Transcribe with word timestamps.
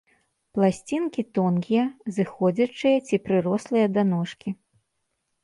Пласцінкі 0.57 1.21
тонкія, 1.37 1.83
зыходзячыя 2.15 2.97
ці 3.11 3.21
прырослыя 3.29 3.85
да 3.99 4.09
ножкі. 4.17 4.49